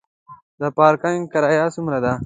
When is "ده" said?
2.03-2.13